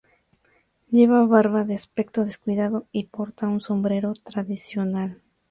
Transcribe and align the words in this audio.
Lleva 0.89 1.27
barba 1.27 1.63
de 1.63 1.75
aspecto 1.75 2.25
descuidado, 2.25 2.87
y 2.91 3.03
porta 3.03 3.47
un 3.47 3.61
sombrero 3.61 4.13
tradicional. 4.15 5.21